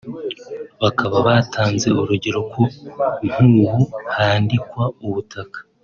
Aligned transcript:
bakaba 0.83 1.15
batanze 1.27 1.87
urugero 2.01 2.39
ko 2.51 2.61
nk’ubu 3.29 3.71
handikwa 4.15 4.83
ubutaka 5.05 5.57